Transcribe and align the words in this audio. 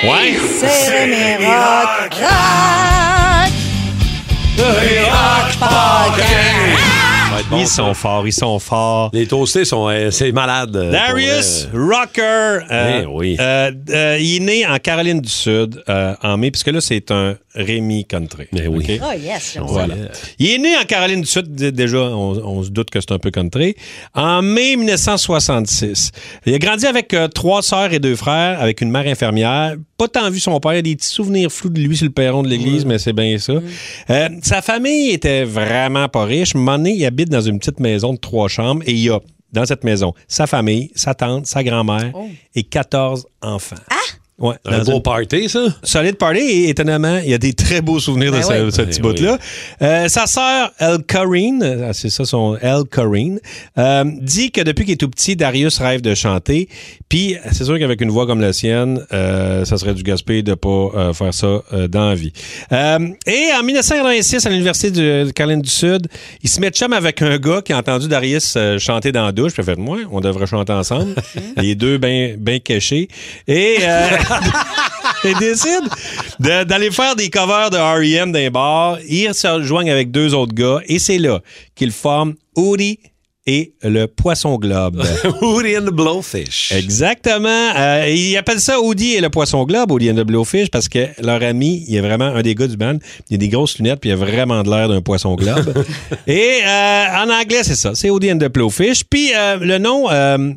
Are 0.00 0.24
you 0.24 0.40
listening 0.40 0.62
to 0.62 0.62
me? 0.62 0.68
Ouais. 0.68 0.78
C'est 0.86 1.06
mes 1.06 1.46
rock, 1.46 2.14
rock. 2.14 3.52
Ça 4.56 4.64
va 4.64 6.06
être 6.06 6.77
bon, 7.50 7.58
Ils 7.58 7.66
ça. 7.66 7.76
sont 7.76 7.94
forts, 7.94 8.26
ils 8.26 8.32
sont 8.32 8.58
forts. 8.58 9.10
Les 9.12 9.26
toastés 9.26 9.64
sont. 9.64 9.88
euh, 9.88 10.10
c'est 10.10 10.32
malade. 10.32 10.74
euh, 10.76 10.90
Darius. 10.92 11.68
Rocker, 11.72 12.64
euh, 12.70 13.02
Eh 13.02 13.06
oui. 13.06 13.36
euh, 13.40 13.70
euh, 13.90 14.18
il 14.20 14.36
est 14.36 14.40
né 14.40 14.66
en 14.66 14.78
Caroline 14.78 15.20
du 15.20 15.28
Sud 15.28 15.82
euh, 15.88 16.14
en 16.22 16.36
mai, 16.36 16.50
puisque 16.50 16.68
là, 16.68 16.80
c'est 16.80 17.10
un 17.10 17.36
Rémi 17.54 18.04
Country. 18.04 18.46
Mais 18.52 18.66
oui. 18.66 18.84
OK? 18.98 19.00
Oh 19.02 19.18
yes. 19.18 19.58
Voilà. 19.60 19.94
Il 20.38 20.50
est 20.50 20.58
né 20.58 20.76
en 20.76 20.84
Caroline 20.84 21.20
du 21.22 21.26
Sud, 21.26 21.52
déjà, 21.54 21.98
on, 21.98 22.30
on 22.58 22.62
se 22.62 22.70
doute 22.70 22.90
que 22.90 23.00
c'est 23.00 23.12
un 23.12 23.18
peu 23.18 23.30
country, 23.30 23.74
en 24.14 24.42
mai 24.42 24.76
1966. 24.76 26.12
Il 26.46 26.54
a 26.54 26.58
grandi 26.58 26.86
avec 26.86 27.12
euh, 27.14 27.28
trois 27.28 27.62
sœurs 27.62 27.92
et 27.92 27.98
deux 27.98 28.16
frères, 28.16 28.60
avec 28.60 28.80
une 28.80 28.90
mère 28.90 29.06
infirmière. 29.06 29.74
Pas 29.96 30.06
tant 30.06 30.30
vu 30.30 30.38
son 30.38 30.60
père, 30.60 30.74
il 30.74 30.76
y 30.76 30.78
a 30.78 30.82
des 30.82 30.94
petits 30.96 31.08
souvenirs 31.08 31.50
flous 31.50 31.70
de 31.70 31.80
lui 31.80 31.96
sur 31.96 32.06
le 32.06 32.12
perron 32.12 32.42
de 32.44 32.48
l'église, 32.48 32.84
mais 32.84 32.98
c'est 32.98 33.12
bien 33.12 33.36
ça. 33.38 33.54
Euh, 34.10 34.28
sa 34.42 34.62
famille 34.62 35.10
était 35.10 35.42
vraiment 35.44 36.08
pas 36.08 36.24
riche. 36.24 36.52
Donné, 36.54 36.90
il 36.92 37.04
habite 37.18 37.30
dans 37.30 37.40
une 37.40 37.58
petite 37.58 37.80
maison 37.80 38.12
de 38.12 38.18
trois 38.18 38.46
chambres 38.46 38.82
et 38.86 38.92
il 38.92 38.98
y 38.98 39.10
a 39.10 39.18
dans 39.52 39.66
cette 39.66 39.82
maison 39.82 40.14
sa 40.28 40.46
famille, 40.46 40.92
sa 40.94 41.14
tante, 41.14 41.46
sa 41.46 41.64
grand-mère 41.64 42.12
et 42.54 42.62
14 42.62 43.26
enfants. 43.42 43.76
Ah! 43.90 43.94
Ouais, 44.38 44.54
Un 44.66 44.78
dans 44.78 44.84
beau 44.84 44.92
une- 44.98 45.02
party, 45.02 45.48
ça? 45.48 45.64
Solide 45.82 46.14
Party, 46.16 46.38
et 46.38 46.68
étonnamment, 46.68 47.18
il 47.24 47.28
y 47.30 47.34
a 47.34 47.38
des 47.38 47.54
très 47.54 47.80
beaux 47.80 47.98
souvenirs 47.98 48.30
de 48.30 48.36
Ben 48.36 48.42
ce, 48.44 48.64
oui. 48.66 48.70
ce 48.72 48.82
petit 48.82 49.00
Ben 49.00 49.08
bout-là. 49.12 49.38
Euh, 49.82 50.06
sa 50.08 50.26
sœur, 50.26 50.70
Elle 50.78 50.98
Corrine, 51.02 51.60
euh, 51.64 51.90
c'est 51.92 52.08
ça 52.08 52.24
son 52.24 52.56
Elle 52.62 52.84
Corrine, 52.88 53.40
euh, 53.78 54.04
dit 54.20 54.52
que 54.52 54.60
depuis 54.60 54.84
qu'il 54.84 54.94
est 54.94 54.96
tout 54.96 55.08
petit, 55.08 55.34
Darius 55.34 55.78
rêve 55.78 56.02
de 56.02 56.14
chanter. 56.14 56.68
Puis, 57.08 57.36
c'est 57.50 57.64
sûr 57.64 57.78
qu'avec 57.80 58.00
une 58.00 58.10
voix 58.10 58.26
comme 58.26 58.40
la 58.40 58.52
sienne, 58.52 59.04
euh, 59.12 59.64
ça 59.64 59.76
serait 59.76 59.94
du 59.94 60.04
gaspé 60.04 60.42
de 60.42 60.54
pas 60.54 60.68
euh, 60.94 61.12
faire 61.14 61.34
ça 61.34 61.62
euh, 61.72 61.88
dans 61.88 62.08
la 62.10 62.14
vie. 62.14 62.32
Euh, 62.70 63.08
et 63.26 63.48
en 63.58 63.64
1986, 63.64 64.46
à 64.46 64.50
l'Université 64.50 64.90
de 64.92 65.30
Caroline 65.34 65.62
du 65.62 65.70
Sud, 65.70 66.06
il 66.44 66.48
se 66.48 66.60
met 66.60 66.70
de 66.70 66.76
chum 66.76 66.92
avec 66.92 67.22
un 67.22 67.38
gars 67.38 67.60
qui 67.60 67.72
a 67.72 67.78
entendu 67.78 68.06
Darius 68.06 68.54
euh, 68.56 68.78
chanter 68.78 69.10
dans 69.10 69.24
la 69.26 69.32
douche. 69.32 69.52
Puis 69.54 69.64
fait, 69.64 69.76
moi, 69.76 69.98
on 70.12 70.20
devrait 70.20 70.46
chanter 70.46 70.72
ensemble. 70.72 71.14
Les 71.56 71.74
deux 71.74 71.98
bien 71.98 72.34
ben 72.38 72.60
cachés. 72.60 73.08
Et... 73.48 73.78
euh, 74.30 75.28
il 75.30 75.36
décide 75.38 75.84
de- 76.40 76.64
d'aller 76.64 76.90
faire 76.90 77.16
des 77.16 77.30
covers 77.30 77.70
de 77.70 77.76
R.E.M. 77.76 78.32
les 78.32 78.50
bars. 78.50 78.98
Ils 79.08 79.34
se 79.34 79.46
rejoignent 79.46 79.90
avec 79.90 80.10
deux 80.10 80.34
autres 80.34 80.54
gars 80.54 80.80
et 80.86 80.98
c'est 80.98 81.18
là 81.18 81.40
qu'ils 81.74 81.92
forment 81.92 82.34
Woody 82.56 82.98
et 83.50 83.72
le 83.82 84.04
Poisson 84.06 84.56
Globe. 84.58 85.02
Woody 85.40 85.78
and 85.78 85.86
the 85.86 85.90
Blowfish. 85.90 86.70
Exactement. 86.70 87.70
Euh, 87.74 88.06
ils 88.14 88.36
appellent 88.36 88.60
ça 88.60 88.78
Woody 88.78 89.14
et 89.14 89.20
le 89.22 89.30
Poisson 89.30 89.64
Globe, 89.64 89.90
Woody 89.90 90.10
and 90.10 90.16
the 90.16 90.20
Blowfish, 90.26 90.70
parce 90.70 90.86
que 90.86 91.06
leur 91.22 91.42
ami, 91.42 91.82
il 91.88 91.96
est 91.96 92.02
vraiment 92.02 92.26
un 92.26 92.42
des 92.42 92.54
gars 92.54 92.66
du 92.66 92.76
band. 92.76 92.98
Il 93.30 93.34
a 93.36 93.38
des 93.38 93.48
grosses 93.48 93.78
lunettes, 93.78 94.00
puis 94.00 94.10
il 94.10 94.12
a 94.12 94.16
vraiment 94.16 94.62
de 94.62 94.68
l'air 94.68 94.90
d'un 94.90 95.00
poisson 95.00 95.34
globe. 95.34 95.72
et 96.26 96.58
euh, 96.66 97.04
en 97.24 97.30
anglais, 97.30 97.62
c'est 97.62 97.74
ça. 97.74 97.92
C'est 97.94 98.10
Woody 98.10 98.30
and 98.32 98.38
the 98.38 98.52
Blowfish. 98.52 99.04
Puis 99.08 99.32
euh, 99.34 99.56
le 99.58 99.78
nom 99.78 100.10
euh, 100.10 100.52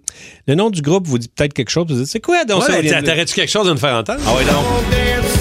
le 0.48 0.56
nom 0.56 0.70
du 0.70 0.82
groupe 0.82 1.08
vous 1.08 1.18
dit 1.18 1.30
peut-être 1.34 1.54
quelque 1.54 1.72
chose. 1.72 1.86
Vous 1.88 1.96
dites, 1.96 2.08
c'est 2.08 2.20
quoi 2.20 2.44
donc 2.44 2.64
ça? 2.64 2.74
Ouais, 2.74 2.84
the- 2.84 3.06
T'aurais-tu 3.06 3.34
quelque 3.36 3.52
chose 3.52 3.70
à 3.70 3.72
nous 3.72 3.80
faire 3.80 3.96
entendre? 3.96 4.20
Ah 4.28 4.36
ouais, 4.36 4.44
donc. 4.44 5.41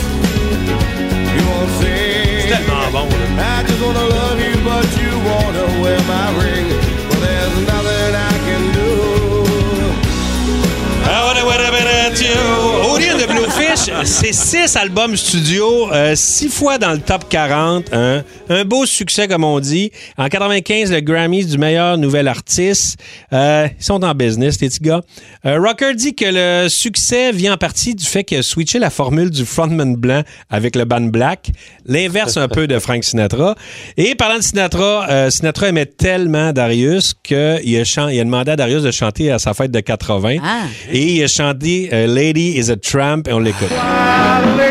C'est 14.04 14.32
six 14.32 14.76
albums 14.76 15.16
studio, 15.16 15.92
euh, 15.92 16.14
six 16.14 16.48
fois 16.48 16.78
dans 16.78 16.92
le 16.92 16.98
top 16.98 17.28
40. 17.28 17.92
Un, 17.92 18.22
un 18.48 18.64
beau 18.64 18.86
succès, 18.86 19.28
comme 19.28 19.44
on 19.44 19.60
dit. 19.60 19.90
En 20.16 20.28
95, 20.28 20.90
le 20.92 21.00
Grammy 21.00 21.44
du 21.44 21.58
meilleur 21.58 21.98
nouvel 21.98 22.28
artiste. 22.28 22.98
Euh, 23.32 23.68
ils 23.78 23.84
sont 23.84 24.02
en 24.04 24.14
business, 24.14 24.60
les 24.60 24.68
petits 24.68 24.80
gars. 24.80 25.00
Euh, 25.44 25.58
Rocker 25.60 25.94
dit 25.94 26.14
que 26.14 26.24
le 26.26 26.68
succès 26.68 27.32
vient 27.32 27.54
en 27.54 27.56
partie 27.56 27.94
du 27.94 28.04
fait 28.04 28.24
qu'il 28.24 28.38
a 28.38 28.42
switché 28.42 28.78
la 28.78 28.90
formule 28.90 29.30
du 29.30 29.44
frontman 29.44 29.96
blanc 29.96 30.22
avec 30.48 30.76
le 30.76 30.84
band 30.84 31.00
Black. 31.02 31.50
L'inverse 31.86 32.36
un 32.36 32.48
peu 32.48 32.66
de 32.66 32.78
Frank 32.78 33.04
Sinatra. 33.04 33.54
Et 33.96 34.14
parlant 34.14 34.38
de 34.38 34.42
Sinatra, 34.42 35.06
euh, 35.10 35.30
Sinatra 35.30 35.68
aimait 35.68 35.86
tellement 35.86 36.52
Darius 36.52 37.14
qu'il 37.22 37.36
a, 37.36 37.84
chan- 37.84 38.08
il 38.08 38.20
a 38.20 38.24
demandé 38.24 38.52
à 38.52 38.56
Darius 38.56 38.82
de 38.82 38.90
chanter 38.90 39.30
à 39.30 39.38
sa 39.38 39.54
fête 39.54 39.70
de 39.70 39.80
80. 39.80 40.36
Ah. 40.42 40.62
Et 40.90 41.14
il 41.16 41.22
a 41.22 41.28
chanté 41.28 41.90
euh, 41.92 42.06
Lady 42.06 42.54
is 42.58 42.70
a 42.70 42.76
Tramp 42.76 43.22
et 43.28 43.32
on 43.32 43.38
l'écoute. 43.40 43.68
Padre. 43.90 44.69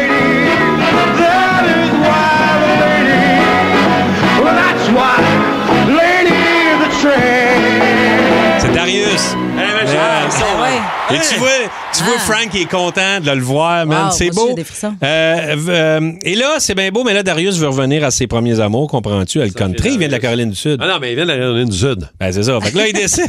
Et 11.11 11.19
tu 11.27 11.35
vois, 11.39 11.49
tu 11.95 12.03
vois 12.03 12.13
Ah. 12.17 12.19
Frank 12.19 12.55
est 12.55 12.65
content 12.69 13.19
de 13.19 13.31
le 13.31 13.41
voir, 13.41 13.85
man. 13.85 14.05
Wow, 14.07 14.11
c'est 14.11 14.29
beau. 14.29 14.47
j'ai 14.49 14.55
des 14.55 14.63
frissons. 14.63 14.93
Euh, 15.03 15.55
euh, 15.69 16.11
et 16.23 16.35
là, 16.35 16.55
c'est 16.59 16.75
bien 16.75 16.89
beau, 16.91 17.03
mais 17.03 17.13
là, 17.13 17.23
Darius 17.23 17.57
veut 17.57 17.67
revenir 17.67 18.03
à 18.03 18.11
ses 18.11 18.27
premiers 18.27 18.59
amours, 18.59 18.87
comprends-tu? 18.89 19.41
à 19.41 19.45
Le 19.45 19.51
country, 19.51 19.91
il 19.93 19.97
vient 19.99 20.07
de 20.07 20.13
la 20.13 20.19
Caroline 20.19 20.49
du 20.51 20.55
Sud. 20.55 20.77
Ah 20.81 20.87
non, 20.87 20.97
mais 21.01 21.11
il 21.11 21.15
vient 21.15 21.25
de 21.25 21.31
la 21.31 21.37
Caroline 21.37 21.69
du 21.69 21.77
Sud. 21.77 22.09
Ben, 22.19 22.31
c'est 22.31 22.43
ça. 22.43 22.59
Fait 22.61 22.71
que 22.71 22.77
là, 22.77 22.87
il 22.87 22.93
décide, 22.93 23.25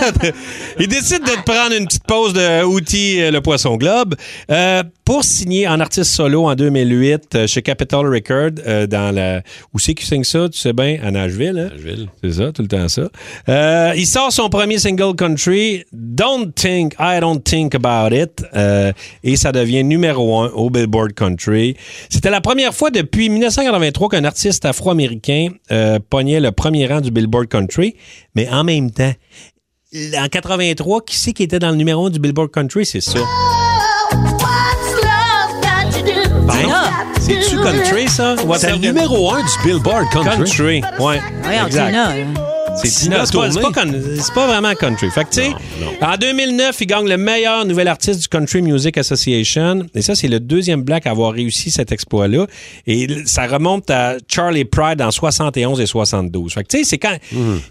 il 0.78 0.88
décide 0.88 1.22
de 1.22 1.30
te 1.30 1.42
prendre 1.44 1.74
une 1.78 1.86
petite 1.86 2.04
pause 2.04 2.32
de 2.32 2.64
outil 2.64 3.20
euh, 3.20 3.30
le 3.30 3.40
Poisson 3.40 3.76
Globe 3.76 4.14
euh, 4.50 4.82
pour 5.04 5.24
signer 5.24 5.66
en 5.66 5.80
artiste 5.80 6.10
solo 6.12 6.46
en 6.48 6.54
2008 6.54 7.34
euh, 7.34 7.46
chez 7.46 7.62
Capitol 7.62 8.12
Record 8.12 8.50
euh, 8.66 8.86
dans 8.86 9.14
la 9.14 9.40
où 9.72 9.78
c'est 9.78 9.94
qu'il 9.94 10.06
signe 10.06 10.24
ça, 10.24 10.48
tu 10.48 10.58
sais 10.58 10.72
bien, 10.72 10.98
à 11.02 11.10
Nashville. 11.10 11.58
Hein? 11.58 11.74
Nashville. 11.74 12.08
C'est 12.22 12.32
ça, 12.34 12.52
tout 12.52 12.62
le 12.62 12.68
temps 12.68 12.88
ça. 12.88 13.02
Euh, 13.48 13.92
il 13.96 14.06
sort 14.06 14.32
son 14.32 14.48
premier 14.48 14.78
single 14.78 15.14
country, 15.16 15.84
Don't 15.92 16.52
Think, 16.54 16.94
I 16.98 17.18
Don't 17.20 17.40
Think 17.42 17.69
About 17.74 18.14
It, 18.14 18.44
euh, 18.54 18.92
et 19.22 19.36
ça 19.36 19.52
devient 19.52 19.84
numéro 19.84 20.40
un 20.40 20.48
au 20.48 20.70
Billboard 20.70 21.12
Country. 21.12 21.76
C'était 22.08 22.30
la 22.30 22.40
première 22.40 22.74
fois 22.74 22.90
depuis 22.90 23.28
1983 23.28 24.08
qu'un 24.08 24.24
artiste 24.24 24.64
afro-américain 24.64 25.48
euh, 25.70 25.98
pognait 26.08 26.40
le 26.40 26.52
premier 26.52 26.86
rang 26.86 27.00
du 27.00 27.10
Billboard 27.10 27.48
Country, 27.48 27.96
mais 28.34 28.48
en 28.48 28.64
même 28.64 28.90
temps, 28.90 29.12
en 30.16 30.28
83, 30.28 31.04
qui 31.04 31.16
c'est 31.16 31.32
qui 31.32 31.42
était 31.42 31.58
dans 31.58 31.70
le 31.70 31.76
numéro 31.76 32.06
un 32.06 32.10
du 32.10 32.18
Billboard 32.18 32.50
Country? 32.50 32.86
C'est 32.86 33.00
ça. 33.00 33.18
Ben, 36.46 36.68
c'est-tu 37.20 37.56
country, 37.56 38.08
ça? 38.08 38.34
C'est 38.58 38.72
le 38.72 38.78
numéro 38.78 39.32
un 39.32 39.40
du 39.40 39.50
Billboard 39.64 40.10
Country. 40.10 40.36
Country, 40.36 40.82
ouais. 40.98 41.20
Voyons, 41.42 41.66
exact. 41.66 42.49
C'est 42.76 42.88
Tina 42.88 43.26
c'est 43.26 43.32
pas, 43.32 43.42
pas 44.34 44.46
vraiment 44.46 44.74
country. 44.74 45.10
Fait 45.10 45.24
que, 45.24 45.30
tu 45.30 45.40
sais, 45.42 45.50
en 46.00 46.16
2009, 46.16 46.76
il 46.80 46.86
gagne 46.86 47.08
le 47.08 47.16
meilleur 47.16 47.64
nouvel 47.66 47.88
artiste 47.88 48.20
du 48.22 48.28
Country 48.28 48.62
Music 48.62 48.96
Association. 48.96 49.86
Et 49.94 50.02
ça, 50.02 50.14
c'est 50.14 50.28
le 50.28 50.40
deuxième 50.40 50.82
black 50.82 51.06
à 51.06 51.10
avoir 51.10 51.32
réussi 51.32 51.70
cet 51.70 51.92
exploit-là. 51.92 52.46
Et 52.86 53.06
ça 53.26 53.46
remonte 53.46 53.90
à 53.90 54.16
Charlie 54.28 54.64
Pride 54.64 55.02
en 55.02 55.10
71 55.10 55.80
et 55.80 55.86
72. 55.86 56.52
Fait 56.54 56.62
que, 56.62 56.68
tu 56.68 56.78
sais, 56.78 56.84
c'est 56.84 56.98
quand. 56.98 57.16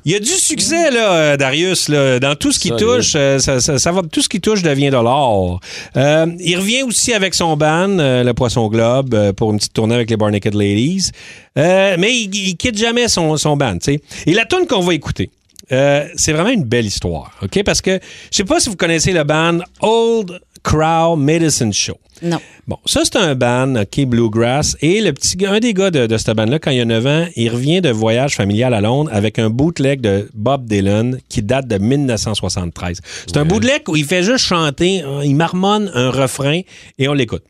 Il 0.05 0.11
y 0.11 0.15
a 0.15 0.19
du 0.19 0.25
succès, 0.27 0.91
là, 0.91 1.13
euh, 1.13 1.37
Darius, 1.37 1.87
là, 1.89 2.19
dans 2.19 2.35
tout 2.35 2.51
ce 2.51 2.59
qui 2.59 2.69
touche. 2.77 3.13
euh, 3.15 3.39
ça, 3.39 3.59
ça- 3.61 3.79
ça 3.79 3.91
va, 3.91 4.01
tout 4.11 4.21
ce 4.21 4.29
qui 4.29 4.41
touche 4.41 4.61
devient 4.61 4.89
de 4.89 4.93
l'or. 4.97 5.59
Euh, 5.97 6.25
il 6.39 6.57
revient 6.57 6.83
aussi 6.83 7.13
avec 7.13 7.33
son 7.33 7.55
band, 7.57 7.97
euh, 7.99 8.23
le 8.23 8.33
Poisson 8.33 8.67
Globe, 8.67 9.13
euh, 9.13 9.33
pour 9.33 9.51
une 9.51 9.57
petite 9.57 9.73
tournée 9.73 9.95
avec 9.95 10.09
les 10.09 10.17
Bar 10.17 10.29
Naked 10.31 10.53
Ladies. 10.53 11.11
Mais 11.55 12.13
il, 12.13 12.33
il 12.33 12.55
quitte 12.55 12.77
jamais 12.77 13.09
son, 13.09 13.35
son 13.35 13.57
band, 13.57 13.73
tu 13.79 13.93
sais. 13.95 14.01
Et 14.25 14.33
la 14.33 14.45
tune 14.45 14.65
qu'on 14.65 14.79
va 14.89 14.95
écouter, 14.95 15.29
euh, 15.71 16.07
c'est 16.15 16.33
vraiment 16.33 16.49
une 16.49 16.63
belle 16.63 16.85
histoire, 16.85 17.31
OK? 17.41 17.63
Parce 17.63 17.81
que 17.81 17.99
je 18.31 18.37
sais 18.37 18.43
pas 18.43 18.59
si 18.59 18.69
vous 18.69 18.75
connaissez 18.75 19.13
le 19.13 19.23
band 19.23 19.59
Old 19.81 20.39
Crow 20.63 21.15
Medicine 21.15 21.71
Show. 21.73 21.97
Non. 22.21 22.39
Bon, 22.67 22.77
ça, 22.85 23.01
c'est 23.05 23.15
un 23.15 23.33
band, 23.33 23.75
OK, 23.75 24.05
Bluegrass. 24.05 24.75
Et 24.81 24.99
le 24.99 25.13
petit 25.13 25.37
gars, 25.37 25.51
un 25.53 25.59
des 25.59 25.73
gars 25.73 25.89
de, 25.89 26.05
de 26.05 26.17
cette 26.17 26.35
band-là, 26.35 26.59
quand 26.59 26.71
il 26.71 26.81
a 26.81 26.85
9 26.85 27.05
ans, 27.07 27.25
il 27.37 27.49
revient 27.49 27.79
de 27.79 27.89
voyage 27.91 28.35
familial 28.35 28.73
à 28.73 28.81
Londres 28.81 29.09
avec 29.13 29.39
un 29.39 29.49
bootleg 29.49 30.01
de 30.01 30.29
Bob 30.33 30.65
Dylan 30.65 31.19
qui 31.29 31.41
date 31.41 31.67
de 31.67 31.77
1973. 31.77 32.99
C'est 33.25 33.37
un 33.37 33.45
bootleg 33.45 33.83
où 33.87 33.95
il 33.95 34.03
fait 34.03 34.23
juste 34.23 34.45
chanter, 34.45 35.01
il 35.23 35.35
marmonne 35.35 35.89
un 35.93 36.09
refrain 36.09 36.59
et 36.97 37.07
on 37.07 37.13
l'écoute. 37.13 37.43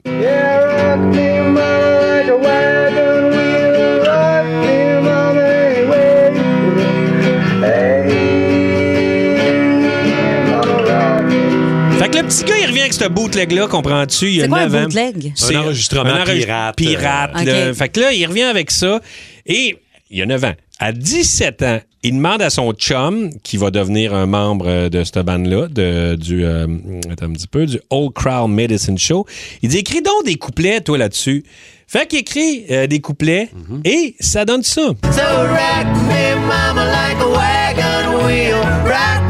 Ce 13.00 13.08
bootleg-là, 13.08 13.68
comprends-tu? 13.68 14.28
Il 14.28 14.36
y 14.36 14.40
a 14.40 14.44
C'est 14.44 14.50
quoi 14.50 14.60
un 14.60 14.68
9 14.68 14.76
ans. 14.76 14.84
bootleg? 14.84 15.32
C'est 15.36 15.56
Un 15.56 15.62
enregistrement 15.62 16.10
un 16.12 16.22
enregistre- 16.22 16.46
pirate. 16.48 16.76
pirate, 16.76 17.32
Euh, 17.38 17.44
là. 17.66 17.70
OK. 17.72 17.76
Fait 17.78 17.90
que 17.90 18.00
là, 18.00 18.14
il 18.14 18.26
revient 18.26 18.44
avec 18.44 18.72
ça. 18.72 19.00
Et 19.46 19.78
il 20.10 20.18
y 20.18 20.22
a 20.22 20.26
9 20.26 20.44
ans. 20.44 20.54
À 20.80 20.92
17 20.92 21.62
ans, 21.64 21.80
il 22.04 22.14
demande 22.16 22.42
à 22.42 22.50
son 22.50 22.72
chum, 22.72 23.30
qui 23.44 23.58
va 23.58 23.70
devenir 23.72 24.14
un 24.14 24.26
membre 24.26 24.66
euh, 24.68 24.90
de 24.90 25.04
cette 25.04 25.20
bande-là, 25.20 25.68
de, 25.68 26.16
du, 26.16 26.46
euh, 26.46 26.66
attends 27.12 27.26
un 27.26 27.34
petit 27.34 27.48
peu, 27.48 27.66
du 27.66 27.80
Old 27.90 28.14
Crowd 28.14 28.50
Medicine 28.50 28.98
Show. 28.98 29.26
Il 29.62 29.70
dit, 29.70 29.80
écris 29.80 30.02
donc 30.02 30.26
des 30.26 30.36
couplets, 30.36 30.80
toi, 30.82 30.98
là-dessus. 30.98 31.44
Fait 31.88 32.08
qu'il 32.08 32.20
écrit 32.20 32.66
euh, 32.70 32.86
des 32.88 33.00
couplets 33.00 33.50
et 33.84 34.16
ça 34.20 34.46
donne 34.46 34.62
ça. 34.64 34.82
So 34.82 35.22
rock 35.22 35.88
me, 36.08 36.48
mama, 36.48 36.86
like 36.86 37.18
a 37.20 37.28
wagon 37.28 38.26
wheel. 38.28 38.54
Rock 38.86 39.29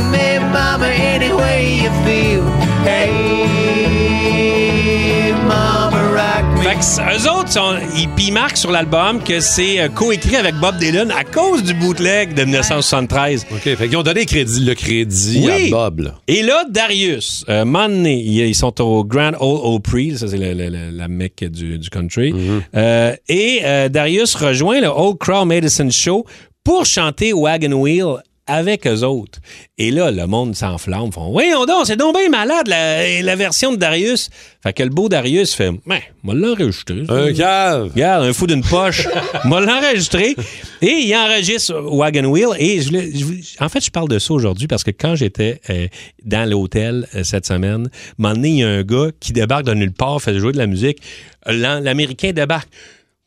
que 6.79 7.01
eux 7.25 7.29
autres, 7.29 7.51
sont, 7.51 7.75
ils, 7.95 8.07
ils 8.25 8.31
marquent 8.31 8.55
sur 8.57 8.71
l'album 8.71 9.21
que 9.21 9.39
c'est 9.41 9.79
euh, 9.81 9.89
coécrit 9.89 10.35
avec 10.37 10.55
Bob 10.55 10.77
Dylan 10.77 11.11
à 11.11 11.23
cause 11.25 11.61
du 11.63 11.73
bootleg 11.73 12.33
de 12.33 12.43
1973. 12.43 13.47
OK, 13.51 13.59
fait 13.61 13.75
qu'ils 13.87 13.97
ont 13.97 14.03
donné 14.03 14.25
crédit, 14.25 14.63
le 14.63 14.73
crédit 14.75 15.41
Oui. 15.45 15.67
à 15.67 15.69
Bob. 15.69 15.99
là. 15.99 16.15
Et 16.27 16.41
là, 16.41 16.63
Darius, 16.69 17.43
euh, 17.49 17.65
ils 18.05 18.55
sont 18.55 18.79
au 18.81 19.03
Grand 19.03 19.31
Ole 19.41 19.59
Opry, 19.63 20.17
ça 20.17 20.27
c'est 20.27 20.37
le- 20.37 20.53
le- 20.53 20.69
le- 20.69 20.91
la 20.91 21.07
mecque 21.07 21.43
du, 21.43 21.77
du 21.77 21.89
country. 21.89 22.33
Euh, 22.75 23.13
et 23.27 23.59
euh, 23.63 23.89
Darius 23.89 24.35
rejoint 24.35 24.79
le 24.79 24.87
Old 24.87 25.17
Crow 25.17 25.43
Medicine 25.45 25.91
Show 25.91 26.25
pour 26.63 26.85
chanter 26.85 27.33
Wagon 27.33 27.73
Wheel 27.73 28.17
avec 28.50 28.86
eux 28.88 29.04
autres. 29.04 29.40
Et 29.78 29.92
là, 29.92 30.12
le 30.12 30.25
monde 30.28 30.56
s'enflamme, 30.56 31.12
font 31.13 31.31
Oui, 31.34 31.46
on 31.56 31.66
donc, 31.66 31.86
c'est 31.86 31.96
donc 31.96 32.18
bien 32.18 32.28
malade 32.30 32.68
la, 32.68 33.22
la 33.22 33.36
version 33.36 33.72
de 33.72 33.78
Darius. 33.78 34.30
Fait 34.62 34.74
que 34.74 34.84
le 34.84 34.90
beau 34.90 35.07
Darius 35.07 35.54
fait 35.54 35.72
Mais, 35.86 36.04
moi 36.24 36.34
l'enregistrer. 36.36 37.04
Un 37.07 37.31
cave. 37.31 37.92
Regarde, 37.94 38.25
un 38.25 38.34
fou 38.34 38.48
d'une 38.48 38.63
poche. 38.63 39.07
m'a 39.46 39.62
l'enregistré. 39.62 40.36
Et 40.81 40.92
il 41.06 41.16
enregistre 41.16 41.74
Wagon 41.96 42.25
Wheel. 42.25 42.50
Et 42.60 42.81
je, 42.81 42.92
l'ai- 42.92 43.12
je- 43.18 43.63
en 43.63 43.69
fait, 43.69 43.84
je 43.86 43.92
parle 43.92 44.10
de 44.10 44.19
ça 44.19 44.34
aujourd'hui 44.34 44.68
parce 44.68 44.84
que 44.84 44.92
quand 44.92 45.16
j'étais 45.16 45.62
euh, 45.69 45.88
dans 46.25 46.50
l'hôtel 46.50 47.07
euh, 47.16 47.24
cette 47.24 47.46
semaine, 47.46 47.88
un 47.88 47.90
moment 48.18 48.34
donné, 48.36 48.50
il 48.50 48.57
y 48.57 48.63
a 48.63 48.68
un 48.69 48.84
gars 48.84 49.07
qui 49.19 49.31
débarque 49.31 49.63
de 49.66 49.74
nulle 49.74 49.94
part, 49.94 50.22
fait 50.22 50.38
jouer 50.40 50.51
de 50.51 50.57
la 50.57 50.68
musique. 50.68 50.98
L'Am- 51.46 51.84
L'Américain 51.84 52.31
débarque. 52.34 52.69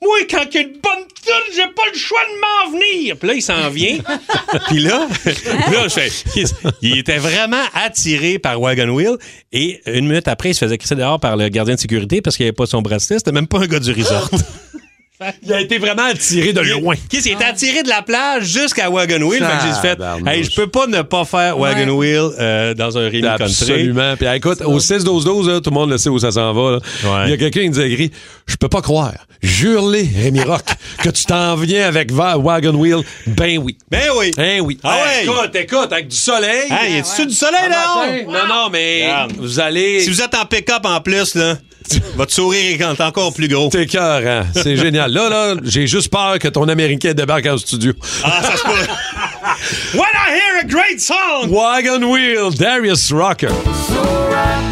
Moi, 0.02 0.18
quand 0.28 0.44
il 0.50 0.54
y 0.54 0.58
a 0.58 0.62
une 0.62 0.72
bonne 0.72 1.06
tune, 1.24 1.54
j'ai 1.54 1.62
pas 1.62 1.82
le 1.92 1.96
choix 1.98 2.18
de 2.24 2.40
m'en 2.40 2.76
venir. 2.76 3.16
Puis 3.16 3.28
là, 3.28 3.34
il 3.34 3.42
s'en 3.42 3.70
vient. 3.70 3.98
Puis 4.68 4.80
là, 4.80 5.06
là, 5.24 5.84
je 5.84 5.88
fais, 5.88 6.08
il, 6.34 6.46
il 6.82 6.98
était 6.98 7.18
vraiment 7.18 7.62
attiré 7.72 8.40
par 8.40 8.60
Wagon 8.60 8.88
Wheel. 8.88 9.16
Et 9.52 9.80
une 9.86 10.08
minute 10.08 10.26
après, 10.26 10.50
il 10.50 10.54
se 10.54 10.64
faisait 10.64 10.76
crisser 10.76 10.96
dehors 10.96 11.20
par 11.20 11.36
le 11.36 11.48
gardien 11.48 11.76
de 11.76 11.80
sécurité 11.80 12.20
parce 12.20 12.36
qu'il 12.36 12.46
avait 12.46 12.52
pas 12.52 12.66
son 12.66 12.82
bracelet. 12.82 13.18
C'était 13.18 13.30
même 13.30 13.46
pas 13.46 13.60
un 13.60 13.66
gars 13.66 13.78
du 13.78 13.92
resort. 13.92 14.28
Il 15.44 15.52
a 15.52 15.60
été 15.60 15.78
vraiment 15.78 16.04
attiré 16.04 16.52
de 16.52 16.60
loin. 16.60 16.94
Qui 17.08 17.20
s'est 17.20 17.36
attiré 17.42 17.82
de 17.82 17.88
la 17.88 18.02
plage 18.02 18.44
jusqu'à 18.44 18.90
Wagon 18.90 19.22
Wheel. 19.22 19.44
Fait 19.44 19.68
que 19.68 19.74
j'ai 19.74 19.80
fait, 19.88 19.98
hey, 20.30 20.44
je 20.44 20.54
peux 20.54 20.66
pas 20.66 20.86
ne 20.86 21.02
pas 21.02 21.24
faire 21.24 21.58
Wagon 21.58 21.92
Wheel 21.92 22.30
euh, 22.38 22.74
dans 22.74 22.96
un 22.98 23.08
ring 23.08 23.24
country. 23.24 23.44
Absolument. 23.44 24.14
Puis 24.16 24.26
écoute, 24.34 24.60
au 24.62 24.78
6-12-12, 24.78 25.48
là, 25.48 25.60
tout 25.60 25.70
le 25.70 25.74
monde 25.74 25.90
le 25.90 25.98
sait 25.98 26.08
où 26.08 26.18
ça 26.18 26.30
s'en 26.30 26.52
va. 26.52 26.72
là. 26.72 27.24
Il 27.26 27.30
y 27.30 27.34
a 27.34 27.36
quelqu'un 27.36 27.60
qui 27.62 27.70
nous 27.70 27.80
a 27.80 27.86
écrit 27.86 28.10
Je 28.46 28.56
peux 28.56 28.68
pas 28.68 28.82
croire. 28.82 29.12
Jure-les, 29.42 30.08
Rémi 30.22 30.40
Rock, 30.42 30.62
que 31.02 31.08
tu 31.10 31.24
t'en 31.24 31.56
viens 31.56 31.88
avec 31.88 32.12
Wagon 32.12 32.74
Wheel. 32.74 33.00
Ben 33.26 33.58
oui. 33.58 33.76
Ben 33.90 34.04
oui. 34.16 34.30
Ben 34.36 34.60
oui. 34.60 34.78
Ah 34.84 34.98
ouais. 35.04 35.24
Écoute, 35.24 35.50
écoute, 35.56 35.92
avec 35.92 36.06
du 36.08 36.16
soleil. 36.16 36.70
Hey, 36.70 36.94
y 36.94 36.98
a-tu 37.00 37.26
du 37.26 37.34
soleil 37.34 37.68
là? 37.68 38.06
Non, 38.24 38.46
non, 38.48 38.70
mais 38.70 39.08
vous 39.38 39.58
allez. 39.58 40.00
Si 40.00 40.10
vous 40.10 40.22
êtes 40.22 40.34
en 40.36 40.44
pick-up 40.46 40.84
en 40.84 41.00
plus, 41.00 41.34
là, 41.34 41.56
votre 42.16 42.32
sourire 42.32 42.80
est 42.80 43.00
encore 43.00 43.32
plus 43.32 43.48
gros. 43.48 43.68
T'es 43.68 43.86
cœur, 43.86 44.22
hein? 44.26 44.46
C'est 44.54 44.76
génial. 44.76 45.12
Là, 45.12 45.28
là, 45.28 45.54
j'ai 45.64 45.86
juste 45.86 46.10
peur 46.10 46.38
que 46.38 46.48
ton 46.48 46.68
Américain 46.68 47.12
débarque 47.14 47.46
en 47.46 47.58
studio. 47.58 47.92
Ah, 48.24 48.40
ça 48.42 48.56
se 48.56 48.62
peut. 48.62 48.92
When 49.94 50.08
I 50.14 50.34
hear 50.34 50.60
a 50.60 50.64
great 50.64 51.00
song! 51.00 51.50
Wagon 51.50 52.10
Wheel, 52.10 52.50
Darius 52.56 53.12
Rocker. 53.12 53.50
So 53.88 54.71